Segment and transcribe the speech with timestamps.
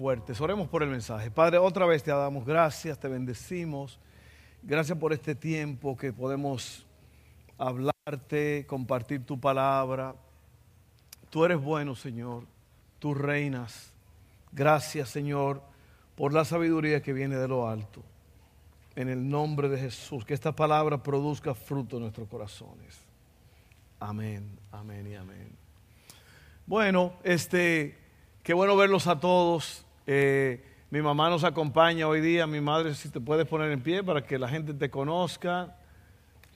[0.00, 0.40] fuertes.
[0.40, 1.30] Oremos por el mensaje.
[1.30, 3.98] Padre, otra vez te damos gracias, te bendecimos.
[4.62, 6.86] Gracias por este tiempo que podemos
[7.58, 10.14] hablarte, compartir tu palabra.
[11.28, 12.46] Tú eres bueno, Señor.
[12.98, 13.92] Tú reinas.
[14.52, 15.62] Gracias, Señor,
[16.16, 18.02] por la sabiduría que viene de lo alto.
[18.96, 22.98] En el nombre de Jesús, que esta palabra produzca fruto en nuestros corazones.
[23.98, 25.50] Amén, amén y amén.
[26.64, 28.00] Bueno, este,
[28.42, 29.84] Qué bueno verlos a todos.
[30.12, 30.60] Eh,
[30.90, 32.44] mi mamá nos acompaña hoy día.
[32.44, 35.76] Mi madre, si te puedes poner en pie para que la gente te conozca.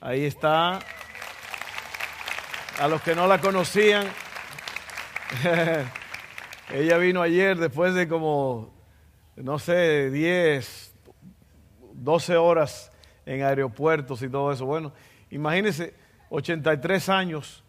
[0.01, 0.81] Ahí está.
[2.77, 4.07] A los que no la conocían.
[6.69, 8.73] Ella vino ayer después de como,
[9.37, 10.93] no sé, 10,
[11.93, 12.91] 12 horas
[13.25, 14.65] en aeropuertos y todo eso.
[14.65, 14.91] Bueno,
[15.31, 15.93] imagínense,
[16.27, 17.63] 83 años.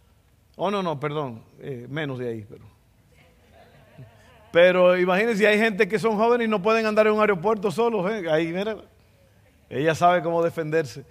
[0.56, 2.75] Oh, no, no, perdón, eh, menos de ahí, pero
[4.56, 8.10] pero imagínense, hay gente que son jóvenes y no pueden andar en un aeropuerto solos.
[8.10, 8.24] ¿eh?
[8.30, 8.78] Ahí, mira,
[9.68, 11.04] ella sabe cómo defenderse.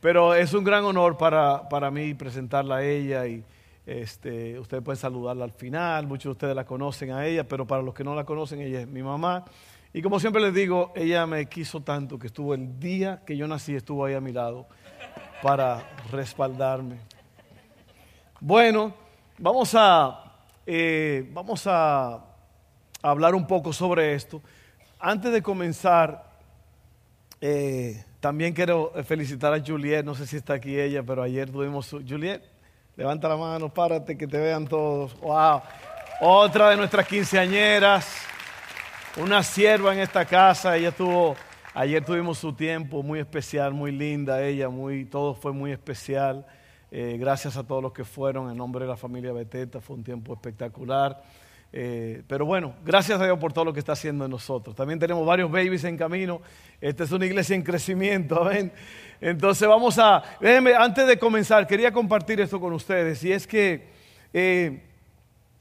[0.00, 3.42] Pero es un gran honor para, para mí presentarla a ella y
[3.86, 6.06] este, ustedes pueden saludarla al final.
[6.06, 8.82] Muchos de ustedes la conocen a ella, pero para los que no la conocen, ella
[8.82, 9.46] es mi mamá.
[9.92, 13.48] Y como siempre les digo, ella me quiso tanto que estuvo el día que yo
[13.48, 14.68] nací, estuvo ahí a mi lado
[15.42, 16.98] para respaldarme.
[18.38, 18.94] Bueno,
[19.38, 22.28] vamos a, eh, vamos a
[23.02, 24.40] hablar un poco sobre esto.
[24.98, 26.24] Antes de comenzar,
[27.40, 31.86] eh, también quiero felicitar a Juliet, no sé si está aquí ella, pero ayer tuvimos
[31.86, 32.02] su...
[32.08, 32.42] Juliet,
[32.96, 35.18] levanta la mano, párate, que te vean todos.
[35.20, 35.60] ¡Wow!
[36.20, 38.16] Otra de nuestras quinceañeras,
[39.16, 41.34] una sierva en esta casa, ella tuvo...
[41.74, 46.46] Ayer tuvimos su tiempo muy especial, muy linda ella, muy, todo fue muy especial.
[46.90, 50.04] Eh, gracias a todos los que fueron en nombre de la familia Beteta, fue un
[50.04, 51.22] tiempo espectacular.
[51.74, 54.76] Eh, pero bueno, gracias a Dios por todo lo que está haciendo en nosotros.
[54.76, 56.42] También tenemos varios babies en camino.
[56.80, 58.50] Esta es una iglesia en crecimiento.
[59.20, 60.22] Entonces vamos a,
[60.78, 63.24] antes de comenzar, quería compartir esto con ustedes.
[63.24, 63.88] Y es que
[64.34, 64.82] eh,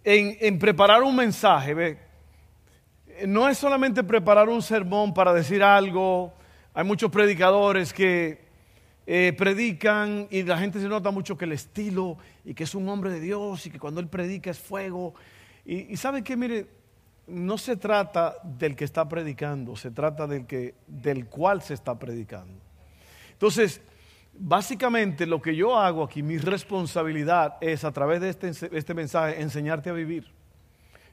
[0.03, 1.97] en, preparar un mensaje,
[3.25, 6.33] no es solamente preparar un sermón para decir algo.
[6.73, 8.41] Hay muchos predicadores que
[9.07, 12.87] eh, predican y la gente se nota mucho que el estilo y que es un
[12.89, 15.13] hombre de Dios y que cuando él predica es fuego.
[15.65, 16.67] Y, sabe que, mire,
[17.27, 21.97] no se trata del que está predicando, se trata del, que, del cual se está
[21.97, 22.59] predicando.
[23.33, 23.81] Entonces,
[24.33, 29.41] básicamente lo que yo hago aquí, mi responsabilidad es a través de este, este mensaje
[29.41, 30.31] enseñarte a vivir.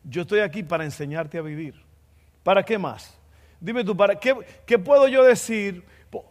[0.03, 1.75] Yo estoy aquí para enseñarte a vivir.
[2.43, 3.19] ¿Para qué más?
[3.61, 4.35] Dime tú, ¿para qué,
[4.65, 5.85] qué puedo yo decir?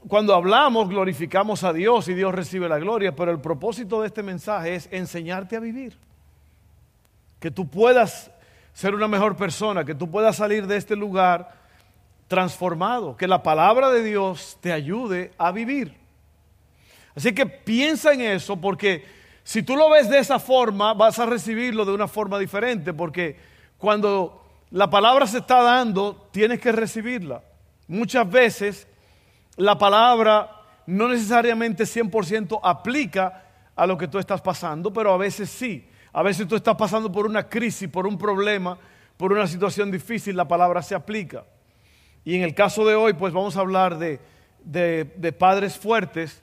[0.07, 4.23] Cuando hablamos, glorificamos a Dios y Dios recibe la gloria, pero el propósito de este
[4.23, 6.06] mensaje es enseñarte a vivir
[7.39, 8.31] que tú puedas
[8.73, 11.51] ser una mejor persona, que tú puedas salir de este lugar
[12.27, 15.95] transformado, que la palabra de Dios te ayude a vivir.
[17.15, 19.05] Así que piensa en eso porque
[19.43, 23.39] si tú lo ves de esa forma, vas a recibirlo de una forma diferente, porque
[23.77, 27.41] cuando la palabra se está dando, tienes que recibirla.
[27.87, 28.87] Muchas veces
[29.55, 30.51] la palabra
[30.85, 35.87] no necesariamente 100% aplica a lo que tú estás pasando, pero a veces sí.
[36.13, 38.78] A veces tú estás pasando por una crisis, por un problema,
[39.18, 41.45] por una situación difícil, la palabra se aplica.
[42.23, 44.19] Y en el caso de hoy, pues vamos a hablar de,
[44.63, 46.41] de, padres fuertes,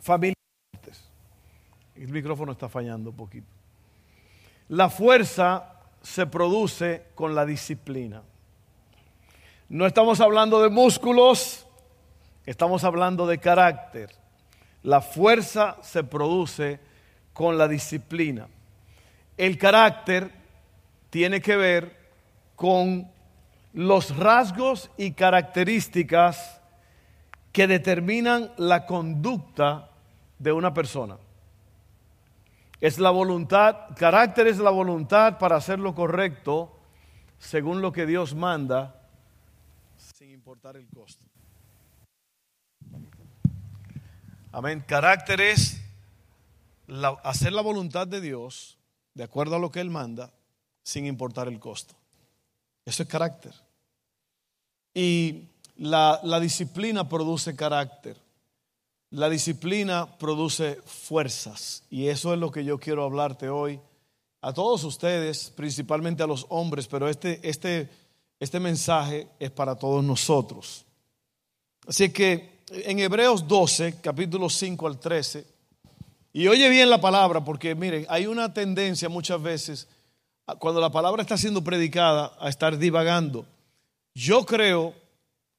[0.00, 0.34] familias
[0.72, 1.10] fuertes.
[1.94, 3.46] El micrófono está fallando un poquito.
[4.68, 8.22] La fuerza se produce con la disciplina.
[9.68, 11.66] No estamos hablando de músculos,
[12.46, 14.10] estamos hablando de carácter.
[14.82, 16.80] La fuerza se produce
[17.32, 18.48] con la disciplina.
[19.36, 20.30] El carácter
[21.10, 21.96] tiene que ver
[22.56, 23.10] con
[23.72, 26.60] los rasgos y características
[27.52, 29.90] que determinan la conducta
[30.38, 31.16] de una persona.
[32.80, 36.76] Es la voluntad, carácter es la voluntad para hacer lo correcto
[37.38, 39.02] según lo que Dios manda,
[39.96, 41.24] sin importar el costo.
[44.52, 44.82] Amén.
[44.86, 45.79] Carácter es
[47.22, 48.78] hacer la voluntad de Dios
[49.14, 50.32] de acuerdo a lo que Él manda
[50.82, 51.94] sin importar el costo.
[52.84, 53.52] Eso es carácter.
[54.94, 55.44] Y
[55.76, 58.16] la, la disciplina produce carácter.
[59.10, 61.84] La disciplina produce fuerzas.
[61.90, 63.80] Y eso es lo que yo quiero hablarte hoy
[64.42, 67.88] a todos ustedes, principalmente a los hombres, pero este, este,
[68.38, 70.84] este mensaje es para todos nosotros.
[71.86, 75.44] Así que en Hebreos 12, capítulo 5 al 13,
[76.32, 79.88] y oye bien la palabra, porque miren, hay una tendencia muchas veces,
[80.58, 83.46] cuando la palabra está siendo predicada, a estar divagando.
[84.14, 84.94] Yo creo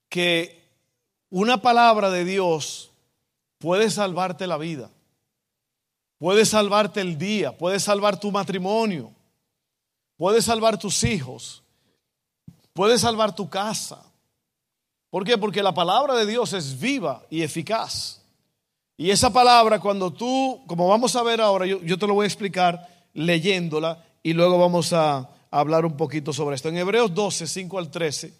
[0.09, 0.61] que
[1.29, 2.91] una palabra de Dios
[3.57, 4.89] puede salvarte la vida,
[6.17, 9.11] puede salvarte el día, puede salvar tu matrimonio,
[10.17, 11.63] puede salvar tus hijos,
[12.73, 14.03] puede salvar tu casa.
[15.09, 15.37] ¿Por qué?
[15.37, 18.20] Porque la palabra de Dios es viva y eficaz.
[19.01, 22.27] Y esa palabra, cuando tú, como vamos a ver ahora, yo, te lo voy a
[22.27, 26.69] explicar leyéndola y luego vamos a, hablar un poquito sobre esto.
[26.69, 28.31] En Hebreos 12, 5 al 13,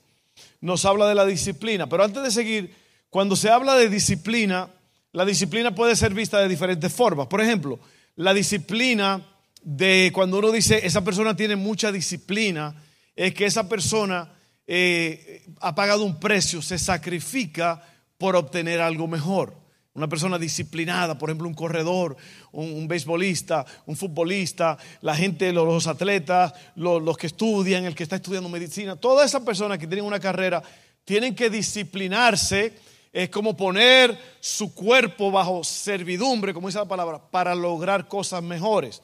[0.62, 1.90] nos habla de la disciplina.
[1.90, 2.76] Pero antes de seguir,
[3.10, 4.70] cuando se habla de disciplina,
[5.14, 7.26] la disciplina puede ser vista de diferentes formas.
[7.26, 7.80] Por ejemplo,
[8.16, 9.20] la disciplina
[9.64, 12.76] de cuando uno dice esa persona tiene mucha disciplina,
[13.16, 14.32] es que esa persona
[14.68, 17.84] eh, ha pagado un precio, se sacrifica
[18.20, 19.61] por obtener algo mejor.
[19.94, 22.16] Una persona disciplinada, por ejemplo, un corredor,
[22.54, 28.48] un, beisbolista, un futbolista, la gente, los, atletas, los, que estudian, el que está estudiando
[28.48, 30.64] medicina, todas esas personas que tienen una carrera
[31.04, 32.74] tienen que disciplinarse.
[33.12, 39.02] Es como poner su cuerpo bajo servidumbre, como dice la palabra, para lograr cosas mejores.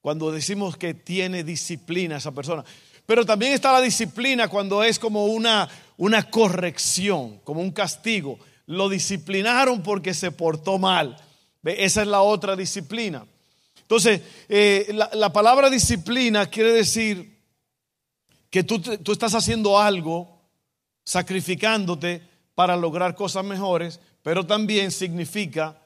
[0.00, 2.64] Cuando decimos que tiene disciplina esa persona.
[3.04, 8.88] Pero también está la disciplina cuando es como una, una corrección, como un castigo lo
[8.88, 11.16] disciplinaron porque se portó mal.
[11.64, 13.26] Esa es la otra disciplina.
[13.80, 17.38] Entonces, eh, la, palabra disciplina quiere decir
[18.50, 20.42] que tú, tú estás haciendo algo,
[21.02, 22.22] sacrificándote
[22.54, 25.80] para lograr cosas mejores, pero también significa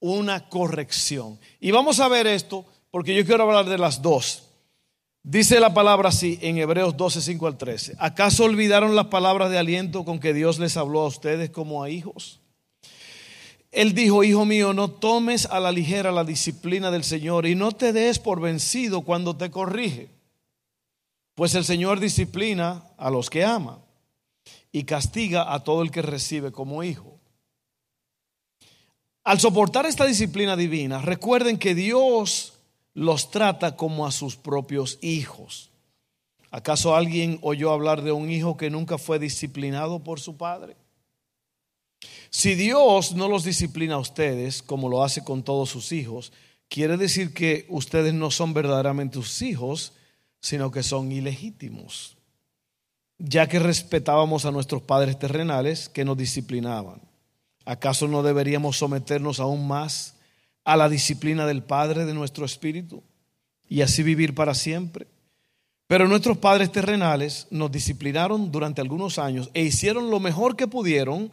[0.00, 1.38] una corrección.
[1.60, 4.47] Y vamos a ver esto porque yo quiero hablar de las dos.
[5.30, 7.96] Dice la palabra así en Hebreos 12, 5 al 13.
[7.98, 11.90] ¿Acaso olvidaron las palabras de aliento con que Dios les habló a ustedes como a
[11.90, 12.40] hijos?
[13.70, 17.72] Él dijo, hijo mío, no tomes a la ligera la disciplina del Señor y no
[17.72, 20.08] te des por vencido cuando te corrige.
[21.34, 23.80] Pues el Señor disciplina a los que ama
[24.72, 27.18] y castiga a todo el que recibe como hijo.
[29.24, 32.57] Al soportar esta disciplina divina, recuerden que Dios
[32.94, 35.70] los trata como a sus propios hijos.
[36.50, 40.76] ¿Acaso alguien oyó hablar de un hijo que nunca fue disciplinado por su padre?
[42.30, 46.32] Si Dios no los disciplina a ustedes como lo hace con todos sus hijos,
[46.68, 49.92] quiere decir que ustedes no son verdaderamente sus hijos,
[50.40, 52.16] sino que son ilegítimos,
[53.18, 57.00] ya que respetábamos a nuestros padres terrenales que nos disciplinaban.
[57.64, 60.17] ¿Acaso no deberíamos someternos aún más
[60.68, 63.02] a la disciplina del Padre de nuestro espíritu
[63.70, 65.06] y así vivir para siempre.
[65.86, 71.32] Pero nuestros padres terrenales nos disciplinaron durante algunos años e hicieron lo mejor que pudieron,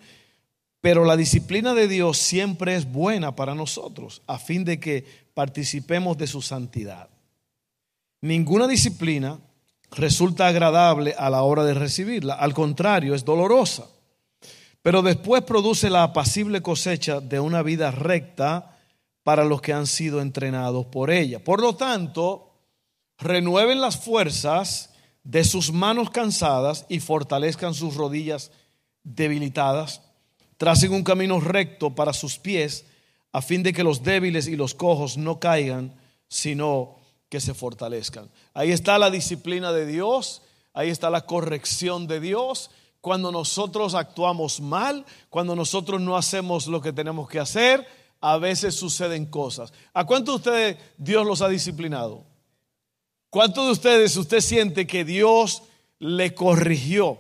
[0.80, 5.04] pero la disciplina de Dios siempre es buena para nosotros, a fin de que
[5.34, 7.10] participemos de su santidad.
[8.22, 9.38] Ninguna disciplina
[9.92, 13.84] resulta agradable a la hora de recibirla, al contrario, es dolorosa,
[14.82, 18.72] pero después produce la apacible cosecha de una vida recta,
[19.26, 21.44] para los que han sido entrenados por ella.
[21.44, 22.52] Por lo tanto,
[23.18, 24.92] renueven las fuerzas
[25.24, 28.52] de sus manos cansadas y fortalezcan sus rodillas
[29.04, 30.04] debilitadas.
[30.58, 32.86] Tracen un camino recto para sus pies,
[33.32, 35.96] a fin de que los débiles y los cojos no caigan,
[36.28, 38.30] sino que se fortalezcan.
[38.54, 42.70] Ahí está la disciplina de Dios, ahí está la corrección de Dios.
[43.02, 47.88] Cuando nosotros actuamos mal, cuando nosotros no hacemos lo que tenemos que hacer,
[48.28, 49.72] a veces suceden cosas.
[49.94, 52.24] ¿A cuántos de ustedes Dios los ha disciplinado?
[53.30, 55.62] ¿Cuántos de ustedes usted siente que Dios
[56.00, 57.20] le corrigió?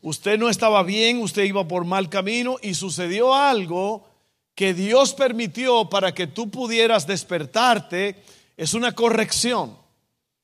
[0.00, 4.08] Usted no estaba bien, usted iba por mal camino y sucedió algo
[4.54, 8.16] que Dios permitió para que tú pudieras despertarte.
[8.56, 9.76] Es una corrección.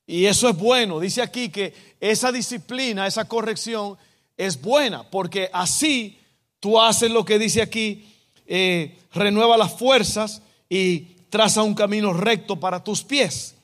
[0.07, 1.01] Y eso es bueno.
[1.01, 3.97] Dice aquí que esa disciplina, esa corrección
[4.37, 6.19] es buena, porque así
[6.61, 8.13] tú haces lo que dice aquí
[8.47, 13.55] eh, renueva las fuerzas y traza un camino recto para tus pies,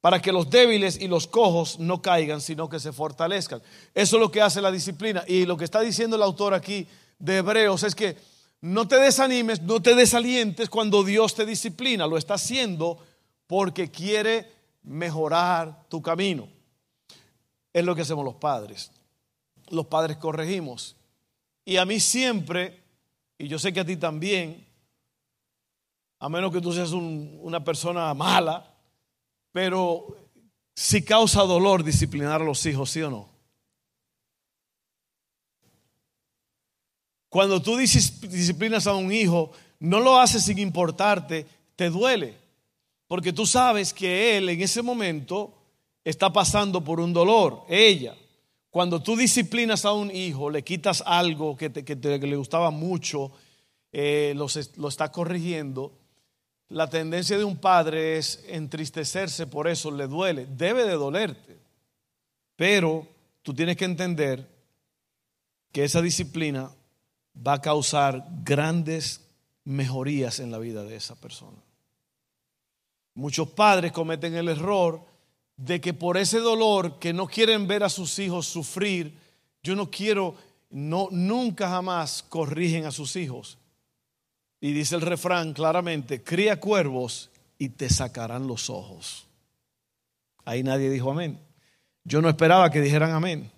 [0.00, 3.62] para que los débiles y los cojos no caigan, sino que se fortalezcan.
[3.94, 5.24] Eso es lo que hace la disciplina.
[5.26, 6.86] Y lo que está diciendo el autor aquí
[7.18, 8.16] de Hebreos es que
[8.60, 12.06] no te desanimes, no te desalientes cuando Dios te disciplina.
[12.06, 12.98] Lo está haciendo
[13.46, 14.50] porque quiere
[14.82, 16.48] mejorar tu camino.
[17.72, 18.90] Es lo que hacemos los padres.
[19.68, 20.96] los padres corregimos.
[21.64, 22.80] Y a mí siempre,
[23.38, 24.66] y yo sé que a ti también,
[26.18, 28.74] a menos que tú seas una persona mala,
[29.52, 30.16] pero
[30.74, 33.28] si causa dolor disciplinar a los hijos, ¿sí o no?
[37.28, 42.34] Cuando tú disciplinas a un hijo, no lo haces sin importarte, te duele,
[43.08, 45.52] porque tú sabes que él en ese momento
[46.02, 48.16] está pasando por un dolor, ella.
[48.76, 53.32] Cuando tú disciplinas a un hijo, le quitas algo que, le gustaba mucho,
[53.90, 55.98] eh, lo, lo está corrigiendo,
[56.68, 61.56] la tendencia de un padre es entristecerse por eso, le duele, debe de dolerte.
[62.54, 63.08] Pero
[63.40, 64.46] tú tienes que entender
[65.72, 66.70] que esa disciplina
[67.34, 69.22] va a causar grandes
[69.64, 71.62] mejorías en la vida de esa persona.
[73.14, 75.15] Muchos padres cometen el error
[75.56, 79.18] de que por ese dolor que no quieren ver a sus hijos sufrir,
[79.62, 80.36] yo no quiero,
[80.70, 83.58] no, nunca jamás corrigen a sus hijos.
[84.60, 89.26] Y dice el refrán claramente, cría cuervos y te sacarán los ojos.
[90.44, 91.40] Ahí nadie dijo amén.
[92.04, 93.50] Yo no esperaba que dijeran amén.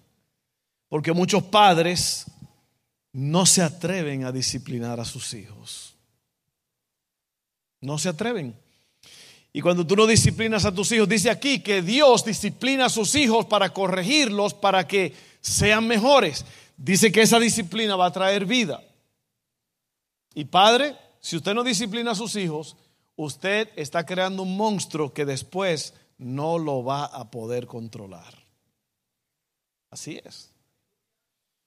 [0.89, 2.27] Porque muchos padres
[3.13, 5.95] no se atreven a disciplinar a sus hijos.
[7.81, 8.57] No se atreven.
[9.53, 13.15] Y cuando tú no disciplinas a tus hijos, dice aquí que Dios disciplina a sus
[13.15, 16.45] hijos para corregirlos, para que sean mejores.
[16.77, 18.83] Dice que esa disciplina va a traer vida.
[20.35, 22.77] Y padre, si usted no disciplina a sus hijos,
[23.17, 28.35] usted está creando un monstruo que después no lo va a poder controlar.
[29.91, 30.51] Así es.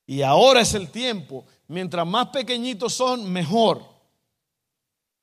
[0.05, 1.45] Y ahora es el tiempo.
[1.67, 3.83] Mientras más pequeñitos son, mejor.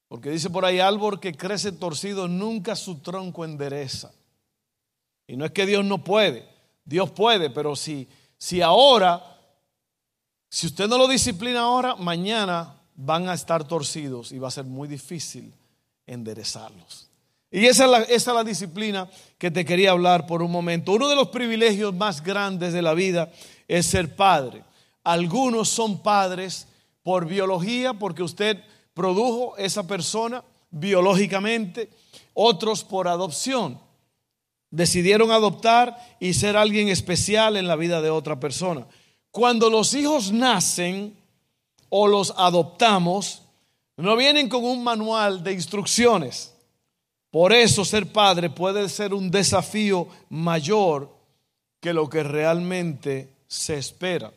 [0.08, 4.10] Porque dice por ahí, árbol que crece torcido nunca su tronco endereza.
[5.26, 6.48] Y no es que Dios no puede,
[6.84, 9.22] Dios puede, pero si, si ahora,
[10.48, 14.64] si usted no lo disciplina ahora, mañana van a estar torcidos y va a ser
[14.64, 15.52] muy difícil
[16.06, 17.10] enderezarlos.
[17.50, 20.92] Y esa es, esa es la disciplina que te quería hablar por un momento.
[20.92, 23.30] Uno de los privilegios más grandes de la vida
[23.68, 24.64] es ser padre.
[25.04, 26.66] Algunos son padres
[27.02, 28.62] por biología, porque usted
[28.98, 31.88] produjo esa persona biológicamente,
[32.34, 33.80] otros por adopción.
[34.70, 38.86] Decidieron adoptar y ser alguien especial en la vida de otra persona.
[39.30, 41.16] Cuando los hijos nacen,
[41.88, 43.42] o los adoptamos,
[43.96, 46.54] no vienen con un manual de instrucciones.
[47.30, 51.14] Por eso ser padre puede ser un desafío mayor
[51.80, 54.32] que lo que realmente se espera.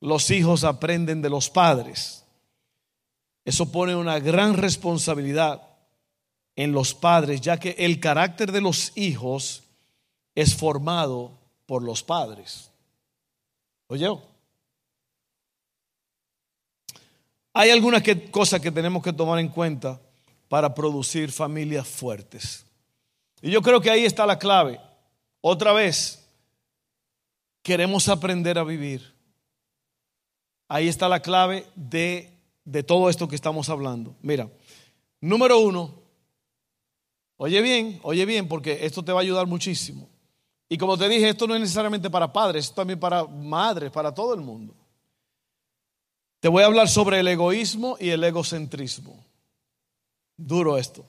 [0.00, 2.23] Los hijos aprenden de los padres.
[3.44, 5.62] Eso pone una gran responsabilidad
[6.56, 9.64] en los padres, ya que el carácter de los hijos
[10.34, 11.32] es formado
[11.66, 12.70] por los padres.
[13.88, 14.08] Oye,
[17.56, 20.00] Hay algunas cosas que tenemos que tomar en cuenta
[20.48, 22.66] para producir familias fuertes.
[23.40, 24.80] Y yo creo que ahí está la clave.
[25.40, 26.28] Otra vez,
[27.62, 29.14] queremos aprender a vivir.
[30.68, 32.33] Ahí está la clave de,
[32.64, 34.16] de todo esto que estamos hablando.
[34.22, 34.50] Mira,
[35.20, 35.94] número uno,
[37.36, 40.08] oye bien, oye bien, porque esto te va a ayudar muchísimo.
[40.68, 44.12] Y como te dije, esto no es necesariamente para padres, es también para madres, para
[44.12, 44.74] todo el mundo.
[46.40, 49.24] Te voy a hablar sobre el egoísmo y el egocentrismo.
[50.36, 51.06] Duro esto.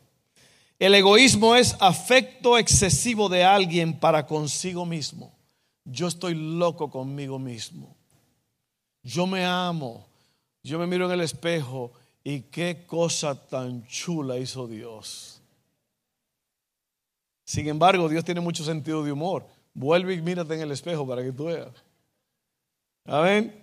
[0.77, 5.33] El egoísmo es afecto excesivo de alguien para consigo mismo.
[5.85, 7.95] Yo estoy loco conmigo mismo.
[9.03, 10.05] Yo me amo.
[10.65, 11.91] Yo me miro en el espejo
[12.23, 15.39] y qué cosa tan chula hizo Dios.
[17.43, 19.45] Sin embargo, Dios tiene mucho sentido de humor.
[19.75, 21.67] Vuelve y mírate en el espejo para que tú veas.
[23.05, 23.61] Amén.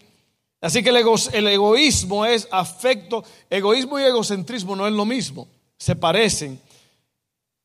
[0.60, 6.60] Así que el, egoísmo es afecto, egoísmo y egocentrismo no es lo mismo, se parecen.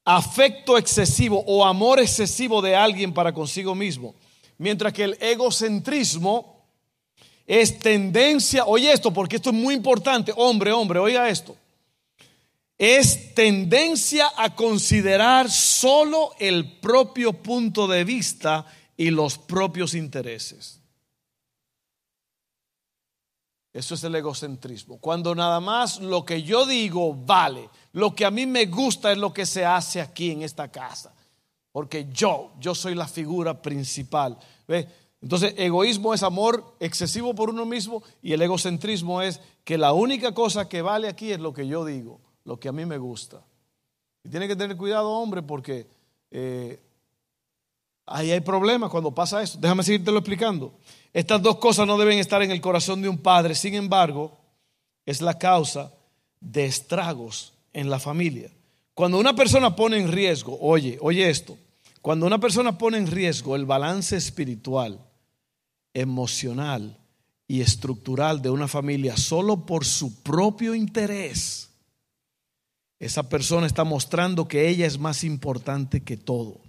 [0.03, 4.15] Afecto excesivo o amor excesivo de alguien para consigo mismo.
[4.58, 6.56] Mientras que el egocentrismo
[7.47, 11.55] es tendencia, oye esto porque esto es muy importante, hombre, hombre, oiga esto.
[12.77, 18.65] Es tendencia a considerar solo el propio punto de vista
[18.97, 20.81] y los propios intereses.
[23.73, 24.97] Eso es el egocentrismo.
[24.97, 29.17] Cuando nada más lo que yo digo vale, lo que a mí me gusta es
[29.17, 31.13] lo que se hace aquí en esta casa.
[31.71, 34.37] Porque yo, yo soy la figura principal.
[34.67, 34.87] ¿Ve?
[35.21, 40.33] Entonces, egoísmo es amor excesivo por uno mismo y el egocentrismo es que la única
[40.33, 43.43] cosa que vale aquí es lo que yo digo, lo que a mí me gusta.
[44.24, 45.88] Y tiene que tener cuidado, hombre, porque
[46.29, 46.79] eh,
[48.09, 49.57] Ahí hay problemas cuando pasa eso.
[49.59, 50.74] Déjame seguirte lo explicando.
[51.13, 53.53] Estas dos cosas no deben estar en el corazón de un padre.
[53.53, 54.38] Sin embargo,
[55.05, 55.93] es la causa
[56.39, 58.50] de estragos en la familia.
[58.93, 61.57] Cuando una persona pone en riesgo, oye, oye esto,
[62.07, 65.05] cuando una persona pone en riesgo el balance espiritual,
[65.93, 66.97] emocional
[67.49, 71.69] y estructural de una familia solo por su propio interés,
[72.97, 76.61] esa persona está mostrando que ella es más importante que todo.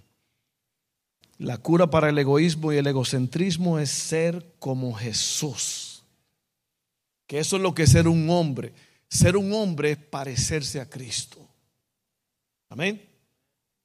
[1.37, 6.03] La cura para el egoísmo y el egocentrismo es ser como Jesús.
[7.27, 8.73] Que eso es lo que es ser un hombre.
[9.07, 11.47] Ser un hombre es parecerse a Cristo.
[12.67, 13.08] Amén.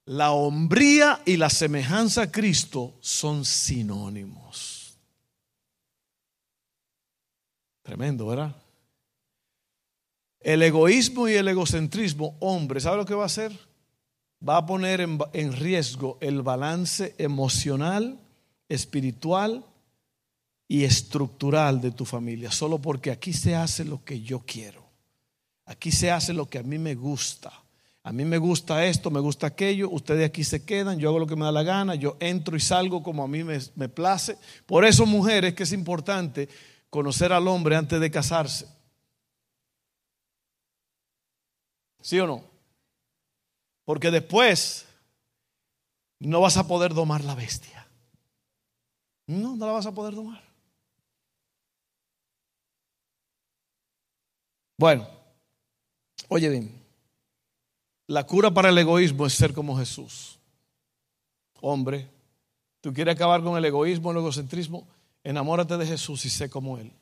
[0.07, 4.99] La hombría y la semejanza a Cristo son sinónimos.
[7.83, 8.55] Tremendo, ¿verdad?
[10.41, 13.59] El egoísmo y el egocentrismo, hombre, ¿sabe lo que va a hacer?
[14.47, 18.21] Va a poner en, en riesgo el balance emocional,
[18.69, 19.65] espiritual
[20.69, 24.85] y estructural de tu familia, solo porque aquí se hace lo que yo quiero.
[25.65, 27.64] Aquí se hace lo que a mí me gusta.
[28.07, 31.27] A mí me gusta esto, me gusta aquello, ustedes aquí se quedan, yo hago lo
[31.27, 34.37] que me da la gana, yo entro y salgo como a mí me, place.
[34.67, 36.47] Por eso, mujeres, que es importante
[36.91, 38.69] conocer al hombre antes de casarse.
[42.03, 42.45] ¿Sí o no?
[43.87, 44.85] Porque después
[46.19, 47.87] no vas a poder domar la bestia.
[49.27, 50.45] No, no la vas a poder domar.
[54.77, 55.09] Bueno,
[56.29, 56.84] oye bien,
[58.07, 60.39] la cura para el egoísmo es ser como Jesús.
[61.61, 62.11] Hombre,
[62.81, 64.87] tú quieres acabar con el egoísmo, el egocentrismo,
[65.23, 66.93] enamórate de Jesús y sé como Él.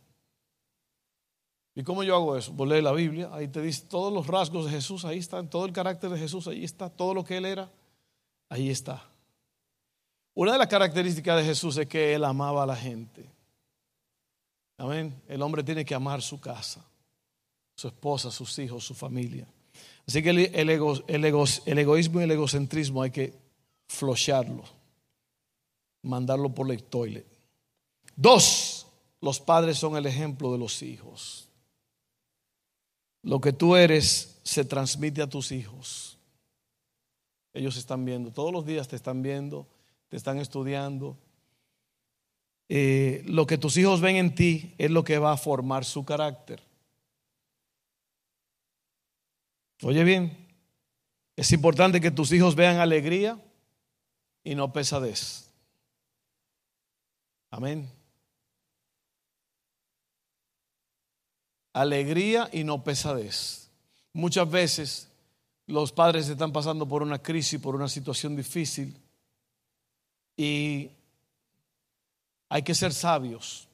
[1.75, 2.53] ¿Y cómo yo hago eso?
[2.53, 5.65] Vos lees la Biblia, ahí te dice todos los rasgos de Jesús, ahí están, todo
[5.65, 7.71] el carácter de Jesús, ahí está, todo lo que Él era,
[8.49, 9.03] ahí está.
[10.35, 13.29] Una de las características de Jesús es que Él amaba a la gente.
[14.77, 15.21] Amén.
[15.29, 16.85] El hombre tiene que amar su casa,
[17.75, 19.47] su esposa, sus hijos, su familia.
[20.07, 20.71] Así que el, el,
[21.67, 23.35] el egoísmo y el egocentrismo hay que
[23.89, 24.65] flocharlo,
[26.03, 27.27] mandarlo por la toilet.
[28.17, 28.87] Dos,
[29.21, 31.49] los padres son el ejemplo de los hijos.
[33.23, 36.19] Lo que tú eres se transmite a tus hijos.
[37.55, 39.67] Ellos están viendo, todos los días te están viendo,
[40.09, 41.17] te están estudiando.
[42.69, 46.05] Eh, lo que tus hijos ven en ti es lo que va a formar su
[46.05, 46.63] carácter.
[49.83, 50.49] Oye bien,
[51.37, 53.39] es importante que tus hijos vean alegría
[54.45, 55.51] y no pesadez.
[57.51, 57.89] Amén.
[61.73, 63.71] alegría y no pesadez.
[64.13, 65.09] Muchas veces
[65.67, 68.95] los padres están pasando por una crisis, por una situación difícil
[70.37, 70.91] y
[72.49, 73.69] hay que ser sabios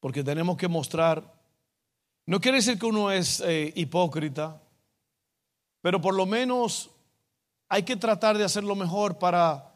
[0.00, 1.24] porque tenemos que mostrar,
[2.26, 4.60] no quiere decir que uno es eh, hipócrita,
[5.80, 6.90] pero por lo menos
[7.68, 9.72] hay que tratar de hacer lo mejor para,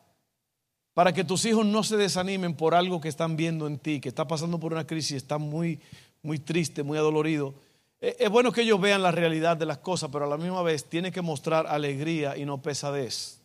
[0.92, 4.08] para que tus hijos no se desanimen por algo que están viendo en ti, que
[4.08, 5.80] está pasando por una crisis, está muy,
[6.22, 7.54] muy triste, muy adolorido.
[8.00, 10.62] Eh, es bueno que ellos vean la realidad de las cosas, pero a la misma
[10.62, 13.40] vez tiene que mostrar alegría y no pesadez.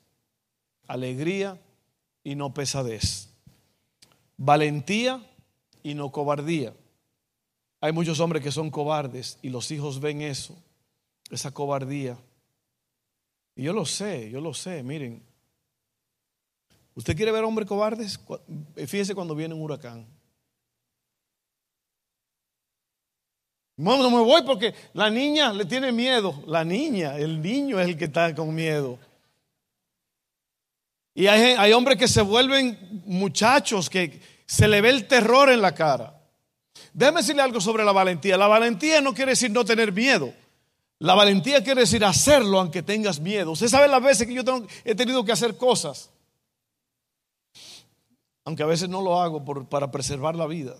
[0.87, 1.59] Alegría
[2.23, 3.29] y no pesadez.
[4.37, 5.21] Valentía
[5.83, 6.73] y no cobardía.
[7.81, 10.55] Hay muchos hombres que son cobardes y los hijos ven eso,
[11.29, 12.17] esa cobardía.
[13.55, 15.23] Y yo lo sé, yo lo sé, miren.
[16.95, 18.19] ¿Usted quiere ver hombres cobardes?
[18.75, 20.07] Fíjese cuando viene un huracán.
[23.77, 26.43] No, no me voy porque la niña le tiene miedo.
[26.47, 28.97] La niña, el niño es el que está con miedo.
[31.13, 35.61] Y hay, hay, hombres que se vuelven muchachos que se le ve el terror en
[35.61, 36.14] la cara.
[36.93, 38.37] Déjame decirle algo sobre la valentía.
[38.37, 40.33] La valentía no quiere decir no tener miedo.
[40.99, 43.51] La valentía quiere decir hacerlo aunque tengas miedo.
[43.51, 44.43] Usted sabe las veces que yo
[44.83, 46.09] he tenido que hacer cosas.
[48.45, 50.75] Aunque a veces no lo hago por, para preservar la vida.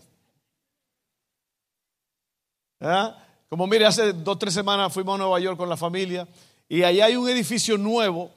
[2.80, 3.18] ¿Ah?
[3.50, 6.28] Como mire, hace dos tres semanas fuimos a Nueva York con la familia
[6.68, 8.32] y allá hay un edificio nuevo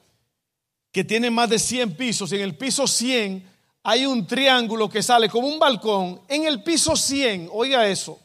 [0.93, 5.03] que tiene más de 100 pisos y en el piso 100 hay un triángulo que
[5.03, 6.21] sale como un balcón.
[6.29, 8.21] En el piso 100, oiga eso.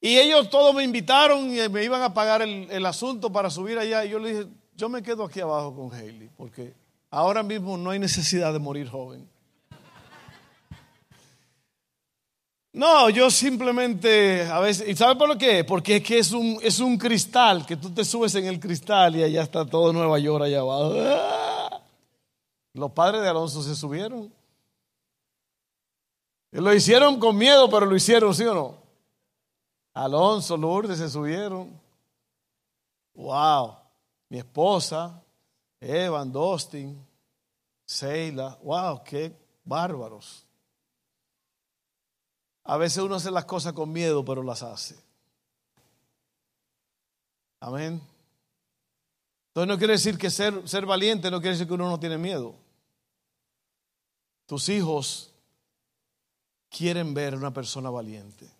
[0.00, 3.78] Y ellos todos me invitaron y me iban a pagar el, el asunto para subir
[3.78, 4.04] allá.
[4.04, 6.74] Y yo le dije, yo me quedo aquí abajo con Haley, porque
[7.10, 9.28] ahora mismo no hay necesidad de morir joven.
[12.76, 15.64] No, yo simplemente, a veces, ¿y sabe por qué?
[15.64, 19.16] Porque es que es un, es un cristal, que tú te subes en el cristal
[19.16, 20.92] y allá está todo Nueva York allá abajo.
[20.94, 21.80] ¡Ah!
[22.74, 24.30] Los padres de Alonso se subieron.
[26.50, 28.74] Lo hicieron con miedo, pero lo hicieron, ¿sí o no?
[29.94, 31.80] Alonso, Lourdes se subieron.
[33.14, 33.74] Wow.
[34.28, 35.18] Mi esposa,
[35.80, 37.02] Evan, Dostin,
[37.86, 38.58] Seila.
[38.62, 39.34] Wow, qué
[39.64, 40.45] bárbaros.
[42.66, 44.96] A veces uno hace las cosas con miedo, pero las hace.
[47.60, 48.00] Amén.
[49.48, 52.18] Entonces no quiere decir que ser, ser valiente no quiere decir que uno no tiene
[52.18, 52.56] miedo.
[54.46, 55.32] Tus hijos
[56.68, 58.50] quieren ver una persona valiente.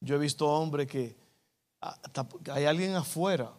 [0.00, 1.16] Yo he visto hombres que
[1.80, 1.98] ah,
[2.52, 3.50] hay alguien afuera,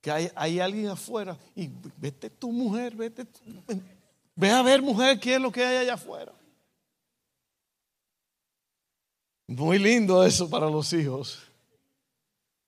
[0.00, 3.26] que hay, hay alguien afuera y vete tu mujer, vete,
[4.34, 6.32] ve a ver mujer qué es lo que hay allá afuera.
[9.56, 11.38] Muy lindo eso para los hijos.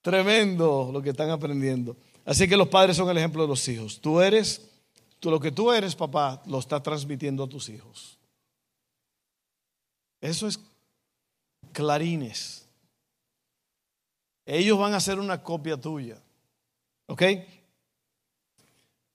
[0.02, 1.96] Tremendo lo que están aprendiendo.
[2.24, 4.00] Así que los padres son el ejemplo de los hijos.
[4.00, 4.68] Tú eres,
[5.18, 8.18] tú lo que tú eres, papá, lo está transmitiendo a tus hijos.
[10.20, 10.60] Eso es
[11.72, 12.66] clarines.
[14.44, 16.20] Ellos van a hacer una copia tuya.
[17.06, 17.22] ¿Ok?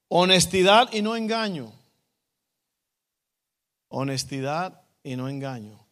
[0.07, 1.71] Honestidad y no engaño.
[3.89, 5.88] Honestidad y no engaño.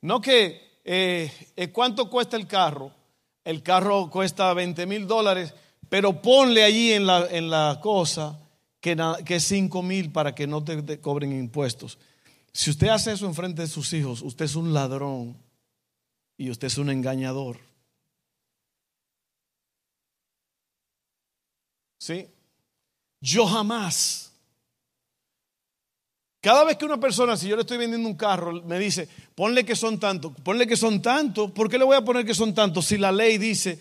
[0.00, 2.92] No que, eh, eh, ¿cuánto cuesta el carro?
[3.44, 5.54] El carro cuesta 20 mil dólares,
[5.88, 8.38] pero ponle allí en la, en la cosa
[8.80, 11.98] que, que es 5 mil para que no te, cobren impuestos.
[12.52, 15.36] Si usted hace eso en frente de sus hijos, usted es un ladrón
[16.36, 17.58] y usted es un engañador.
[21.98, 22.28] ¿Sí?
[23.20, 24.27] Yo jamás
[26.48, 29.66] cada vez que una persona, si yo le estoy vendiendo un carro, me dice, ponle
[29.66, 32.54] que son tantos, ponle que son tantos, ¿por qué le voy a poner que son
[32.54, 33.78] tantos si la ley dice,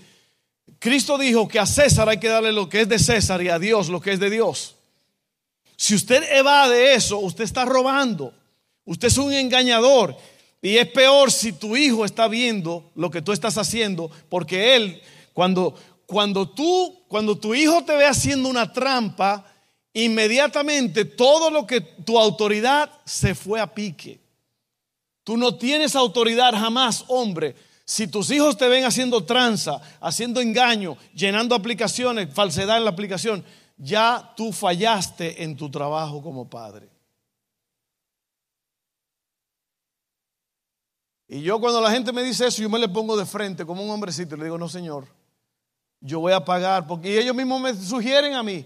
[0.78, 3.58] Cristo dijo que a César hay que darle lo que es de César y a
[3.58, 4.76] Dios lo que es de Dios?
[5.78, 8.34] Si usted evade eso, usted está robando,
[8.84, 10.18] usted es un engañador.
[10.62, 15.02] Y es peor si tu hijo está viendo lo que tú estás haciendo, porque él,
[15.32, 15.74] cuando,
[16.06, 19.46] cuando tú, cuando tu hijo te ve haciendo una trampa,
[20.04, 24.20] inmediatamente todo lo que tu autoridad se fue a pique.
[25.24, 27.56] Tú no tienes autoridad jamás, hombre.
[27.84, 33.44] Si tus hijos te ven haciendo tranza, haciendo engaño, llenando aplicaciones, falsedad en la aplicación,
[33.78, 36.90] ya tú fallaste en tu trabajo como padre.
[41.28, 43.84] Y yo cuando la gente me dice eso, yo me le pongo de frente como
[43.84, 45.08] un hombrecito y le digo, no señor,
[46.00, 48.66] yo voy a pagar, porque ellos mismos me sugieren a mí,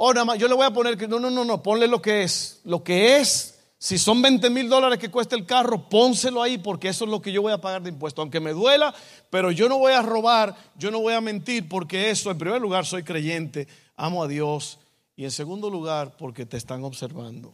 [0.00, 2.22] Oh, más, yo le voy a poner que no, no, no, no, ponle lo que
[2.22, 2.60] es.
[2.62, 6.86] Lo que es, si son 20 mil dólares que cuesta el carro, pónselo ahí porque
[6.86, 8.22] eso es lo que yo voy a pagar de impuesto.
[8.22, 8.94] Aunque me duela,
[9.28, 12.60] pero yo no voy a robar, yo no voy a mentir porque eso, en primer
[12.60, 14.78] lugar, soy creyente, amo a Dios.
[15.16, 17.52] Y en segundo lugar, porque te están observando.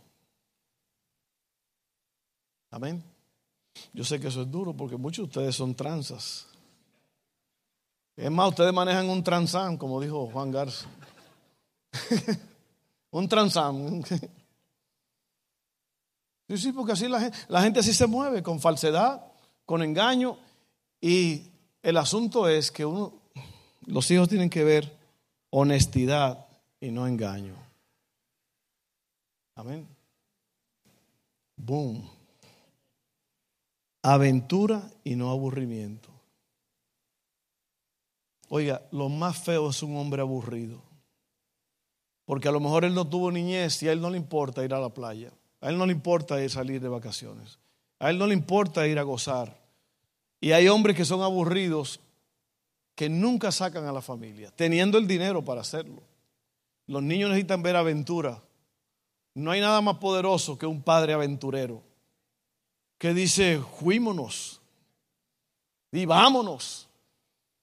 [2.70, 3.02] Amén.
[3.94, 6.46] Yo sé que eso es duro porque muchos de ustedes son tranzas.
[8.14, 10.86] Es más, ustedes manejan un transán, como dijo Juan Garza.
[13.10, 14.02] un transam.
[16.46, 19.24] Sí, sí, porque así la gente, la gente así se mueve, con falsedad,
[19.64, 20.36] con engaño.
[21.00, 21.50] Y
[21.82, 23.14] el asunto es que uno,
[23.86, 24.94] los hijos tienen que ver
[25.48, 26.46] honestidad
[26.80, 27.54] y no engaño.
[29.54, 29.88] Amén.
[31.56, 32.10] Boom.
[34.02, 36.10] Aventura y no aburrimiento.
[38.48, 40.82] Oiga, lo más feo es un hombre aburrido.
[42.24, 44.72] Porque a lo mejor él no tuvo niñez y a él no le importa ir
[44.72, 45.32] a la playa.
[45.60, 47.58] A él no le importa salir de vacaciones.
[47.98, 49.58] A él no le importa ir a gozar.
[50.40, 52.00] Y hay hombres que son aburridos
[52.94, 56.02] que nunca sacan a la familia, teniendo el dinero para hacerlo.
[56.86, 58.42] Los niños necesitan ver aventura.
[59.34, 61.82] No hay nada más poderoso que un padre aventurero
[62.98, 64.60] que dice, fuímonos
[65.90, 66.88] y vámonos.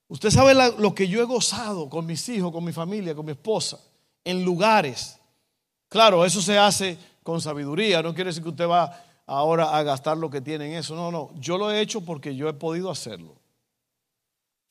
[0.08, 3.32] Usted sabe lo que yo he gozado con mis hijos, con mi familia, con mi
[3.32, 3.80] esposa
[4.24, 5.18] en lugares.
[5.88, 10.16] Claro, eso se hace con sabiduría, no quiere decir que usted va ahora a gastar
[10.16, 10.94] lo que tiene en eso.
[10.94, 13.36] No, no, yo lo he hecho porque yo he podido hacerlo.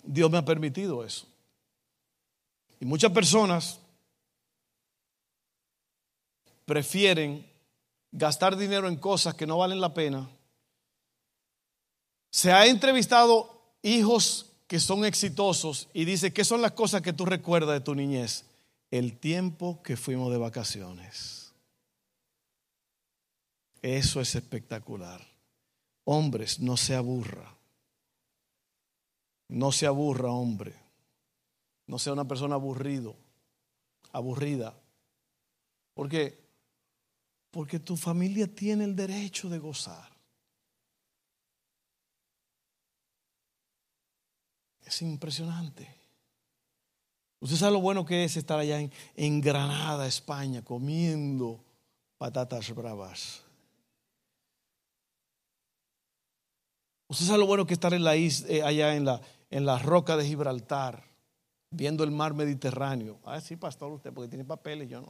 [0.04, 1.28] Dios me ha permitido eso.
[2.80, 3.80] Y muchas personas
[6.66, 7.46] prefieren
[8.12, 10.30] gastar dinero en cosas que no valen la pena.
[12.32, 17.26] Se ha entrevistado hijos que son exitosos y dice, ¿qué son las cosas que tú
[17.26, 18.46] recuerdas de tu niñez?
[18.92, 21.54] El tiempo que fuimos de vacaciones.
[23.82, 25.26] Eso es espectacular.
[26.04, 27.58] Hombres, no se aburra.
[29.48, 30.76] No se aburra, hombre.
[31.88, 33.16] No sea una persona aburrido,
[34.12, 34.78] aburrida.
[35.94, 36.40] ¿Por qué?
[37.50, 40.10] Porque tu familia tiene el derecho de gozar.
[44.86, 46.01] Es impresionante.
[47.42, 48.80] Usted sabe lo bueno que es estar allá
[49.16, 51.60] en, Granada, España, comiendo
[52.20, 53.42] patatas bravas.
[57.08, 59.80] Usted sabe lo bueno que estar en la isla, eh, allá en la, en la
[59.80, 61.04] roca de Gibraltar,
[61.72, 63.20] viendo el mar Mediterráneo.
[63.26, 65.10] Ah, sí, pastor, usted, porque tiene papeles, yo no.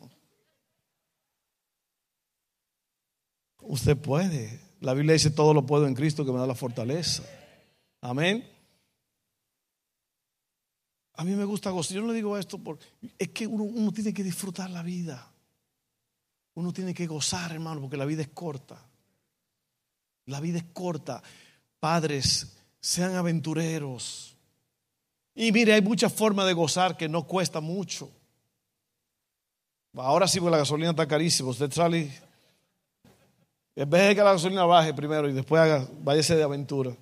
[3.60, 4.58] Usted puede.
[4.80, 7.24] La Biblia dice todo lo puedo en Cristo que me da la fortaleza.
[8.00, 8.61] Amén.
[11.22, 11.94] A mí me gusta gozar.
[11.94, 12.84] Yo no le digo esto porque
[13.20, 15.32] es que uno, tiene que disfrutar la vida.
[16.56, 18.84] Uno tiene que gozar, hermano, porque la vida es corta.
[20.26, 21.22] La vida es corta.
[21.80, 24.36] Padres, sean aventureros.
[25.36, 28.10] Y mire, hay muchas formas de gozar que no cuesta mucho.
[29.98, 31.52] Ahora sí, porque la gasolina está carísima.
[31.52, 32.12] Usted sale
[33.76, 36.98] en vez de que la gasolina baje primero y después haga, váyase de aventura.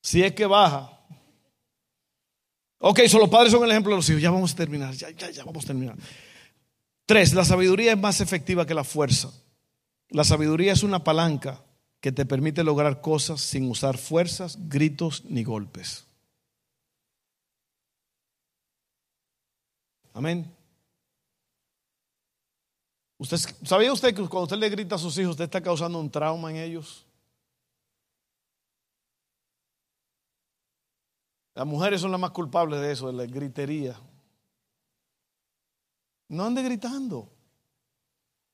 [0.00, 0.96] Si es que baja.
[2.82, 4.22] Ok, solo padres son el ejemplo de los hijos.
[4.22, 5.96] Ya vamos a terminar, ya, ya, ya vamos a terminar.
[7.04, 9.30] Tres, la sabiduría es más efectiva que la fuerza.
[10.08, 11.62] La sabiduría es una palanca
[12.00, 16.06] que te permite lograr cosas sin usar fuerzas, gritos ni golpes.
[20.14, 20.50] Amén.
[23.18, 26.10] ¿Usted, ¿Sabía usted que cuando usted le grita a sus hijos, usted está causando un
[26.10, 27.04] trauma en ellos?
[31.54, 33.98] Las mujeres son las más culpables de eso, de la gritería.
[36.28, 37.28] No ande gritando.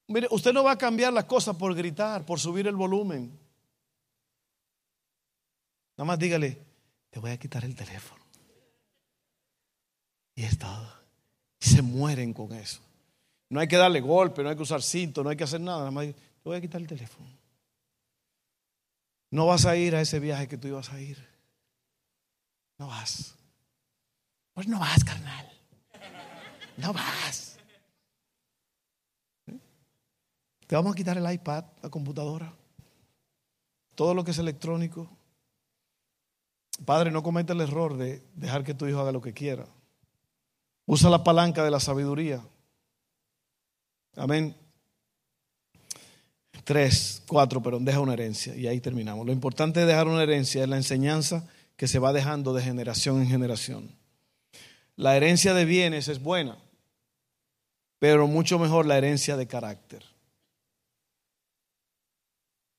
[0.08, 3.38] Mire, usted no va a cambiar las cosas por gritar, por subir el volumen.
[5.96, 6.58] Nada más dígale,
[7.10, 8.22] te voy a quitar el teléfono.
[10.34, 10.92] Y es todo.
[11.60, 12.80] Y se mueren con eso.
[13.48, 15.78] No hay que darle golpe, no hay que usar cinto, no hay que hacer nada.
[15.78, 17.28] Nada más, te voy a quitar el teléfono.
[19.30, 21.35] No vas a ir a ese viaje que tú ibas a ir.
[22.78, 23.34] No vas.
[24.54, 25.50] Pues no vas, carnal.
[26.76, 27.58] No vas.
[30.66, 32.52] Te vamos a quitar el iPad, la computadora,
[33.94, 35.08] todo lo que es electrónico.
[36.84, 39.66] Padre, no cometa el error de dejar que tu hijo haga lo que quiera.
[40.84, 42.42] Usa la palanca de la sabiduría.
[44.16, 44.56] Amén.
[46.64, 49.24] Tres, cuatro, pero deja una herencia y ahí terminamos.
[49.24, 53.20] Lo importante de dejar una herencia es la enseñanza que se va dejando de generación
[53.20, 53.90] en generación.
[54.96, 56.56] La herencia de bienes es buena,
[57.98, 60.02] pero mucho mejor la herencia de carácter.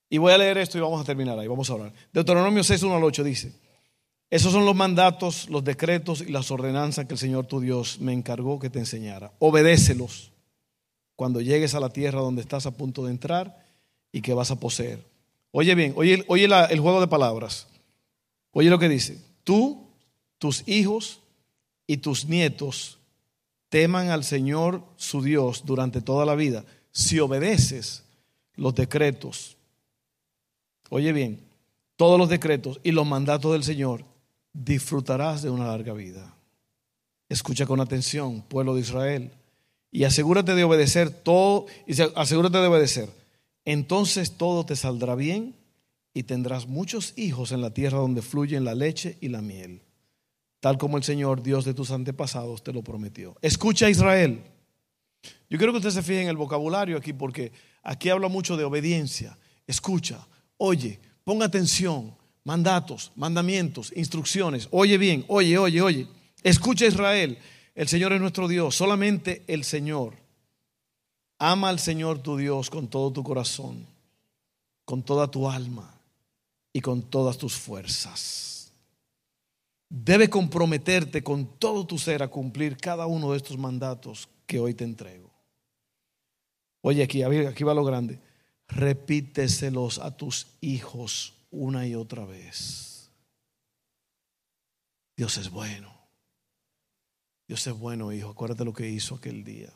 [0.09, 1.93] Y voy a leer esto y vamos a terminar ahí, vamos a hablar.
[2.13, 3.53] Deuteronomio 6, 1 al 8 dice,
[4.29, 8.13] esos son los mandatos, los decretos y las ordenanzas que el Señor tu Dios me
[8.13, 9.31] encargó que te enseñara.
[9.39, 10.31] Obedécelos
[11.15, 13.65] cuando llegues a la tierra donde estás a punto de entrar
[14.11, 15.03] y que vas a poseer.
[15.51, 17.67] Oye bien, oye, oye el juego de palabras.
[18.57, 19.21] Oye lo que dice.
[19.43, 19.85] Tú,
[20.39, 21.19] tus hijos
[21.85, 22.97] y tus nietos
[23.69, 28.01] teman al Señor su Dios durante toda la vida si obedeces
[28.55, 29.57] los decretos.
[30.89, 31.39] Oye bien,
[31.97, 34.03] todos los decretos y los mandatos del Señor,
[34.53, 36.33] disfrutarás de una larga vida.
[37.29, 39.31] Escucha con atención, pueblo de Israel
[39.91, 43.09] y asegúrate de obedecer todo, y asegúrate de obedecer.
[43.65, 45.53] Entonces todo te saldrá bien
[46.17, 49.83] y tendrás muchos hijos en la tierra donde fluyen la leche y la miel,
[50.59, 53.35] tal como el Señor, Dios de tus antepasados, te lo prometió.
[53.39, 54.41] Escucha Israel.
[55.47, 57.51] Yo quiero que usted se fije en el vocabulario aquí porque
[57.83, 59.37] aquí habla mucho de obediencia.
[59.67, 60.27] Escucha,
[60.57, 64.69] oye, ponga atención, mandatos, mandamientos, instrucciones.
[64.71, 66.07] Oye bien, oye, oye, oye.
[66.41, 67.37] Escucha Israel.
[67.75, 70.15] El Señor es nuestro Dios, solamente el Señor.
[71.37, 73.85] Ama al Señor tu Dios con todo tu corazón,
[74.83, 75.93] con toda tu alma
[76.77, 78.71] y con todas tus fuerzas.
[79.89, 84.75] Debe comprometerte con todo tu ser a cumplir cada uno de estos mandatos que hoy
[84.75, 85.31] te entrego.
[86.81, 88.19] Oye, aquí, aquí va lo grande.
[88.67, 93.09] Repíteselos a tus hijos una y otra vez.
[95.15, 95.91] Dios es bueno.
[97.47, 98.29] Dios es bueno, hijo.
[98.29, 99.73] Acuérdate lo que hizo aquel día.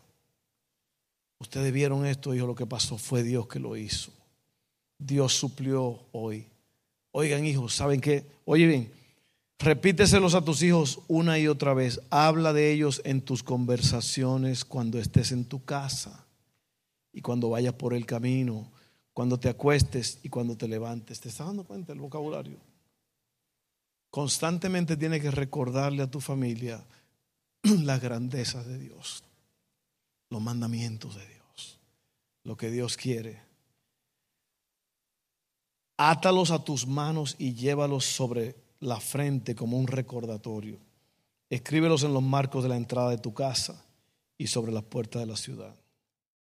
[1.40, 4.14] Ustedes vieron esto, hijo, lo que pasó fue Dios que lo hizo.
[5.00, 6.51] Dios suplió hoy.
[7.12, 8.26] Oigan, hijos, ¿saben qué?
[8.45, 8.91] Oye bien,
[9.60, 12.02] repíteselos a tus hijos una y otra vez.
[12.10, 16.26] Habla de ellos en tus conversaciones cuando estés en tu casa
[17.12, 18.71] y cuando vayas por el camino,
[19.13, 21.19] cuando te acuestes y cuando te levantes.
[21.19, 22.60] ¿Te estás dando cuenta del vocabulario?
[24.10, 26.84] Constantemente tienes que recordarle a tu familia
[27.63, 29.24] las grandezas de Dios,
[30.30, 31.80] los mandamientos de Dios,
[32.43, 33.51] lo que Dios quiere.
[36.04, 40.80] Átalos a tus manos y llévalos sobre la frente como un recordatorio.
[41.48, 43.86] Escríbelos en los marcos de la entrada de tu casa
[44.36, 45.76] y sobre las puertas de la ciudad.